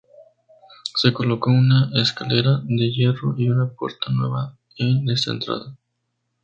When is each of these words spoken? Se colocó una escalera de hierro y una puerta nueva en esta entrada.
Se 0.95 1.13
colocó 1.13 1.51
una 1.51 1.91
escalera 2.01 2.59
de 2.63 2.89
hierro 2.89 3.35
y 3.37 3.49
una 3.49 3.69
puerta 3.69 4.07
nueva 4.09 4.57
en 4.79 5.07
esta 5.11 5.29
entrada. 5.29 5.77